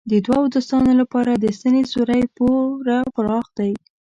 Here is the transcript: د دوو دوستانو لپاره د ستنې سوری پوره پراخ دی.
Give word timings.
د 0.11 0.13
دوو 0.25 0.41
دوستانو 0.53 0.91
لپاره 1.01 1.31
د 1.35 1.45
ستنې 1.57 1.83
سوری 1.93 2.23
پوره 2.35 2.99
پراخ 3.15 3.45
دی. 3.57 3.71